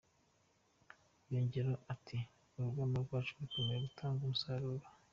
"Yongeyeho 1.31 1.75
ati: 1.93 2.17
"Urugamba 2.55 2.97
rwacu 3.05 3.33
rukomeje 3.41 3.81
gutanga 3.85 4.19
umusaruro!". 4.23 4.85